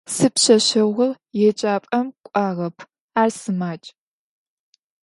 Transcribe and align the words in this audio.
Sipşseşseğu 0.15 1.09
yêcap'em 1.39 2.07
k'uağep: 2.25 2.77
ar 3.21 3.29
sımac. 3.39 3.83